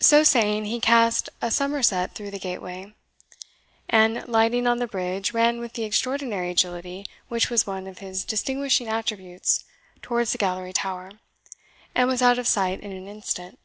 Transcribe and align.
So 0.00 0.24
saying, 0.24 0.64
he 0.64 0.80
cast 0.80 1.28
a 1.40 1.52
somerset 1.52 2.16
through 2.16 2.32
the 2.32 2.38
gateway, 2.40 2.92
and 3.88 4.26
lighting 4.26 4.66
on 4.66 4.78
the 4.78 4.88
bridge, 4.88 5.32
ran 5.32 5.60
with 5.60 5.74
the 5.74 5.84
extraordinary 5.84 6.50
agility 6.50 7.06
which 7.28 7.48
was 7.48 7.64
one 7.64 7.86
of 7.86 7.98
his 7.98 8.24
distinguishing 8.24 8.88
attributes 8.88 9.62
towards 10.02 10.32
the 10.32 10.38
Gallery 10.38 10.72
tower, 10.72 11.12
and 11.94 12.08
was 12.08 12.22
out 12.22 12.40
of 12.40 12.48
sight 12.48 12.80
in 12.80 12.90
an 12.90 13.06
instant. 13.06 13.60